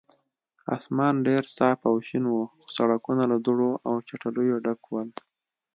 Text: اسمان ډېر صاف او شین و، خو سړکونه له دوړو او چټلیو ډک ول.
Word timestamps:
اسمان 0.75 1.13
ډېر 1.27 1.43
صاف 1.57 1.79
او 1.89 1.95
شین 2.07 2.23
و، 2.29 2.35
خو 2.59 2.65
سړکونه 2.77 3.23
له 3.31 3.37
دوړو 3.45 3.71
او 3.87 3.93
چټلیو 4.07 4.61
ډک 4.65 4.81
ول. 4.87 5.09